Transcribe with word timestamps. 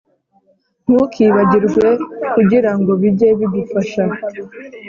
ntukibagirwe 0.85 1.87
kugira 2.33 2.71
ngo 2.77 2.91
bijye 3.01 3.27
bigufasha 3.39 4.03